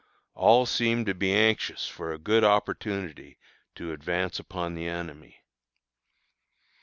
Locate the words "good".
2.17-2.43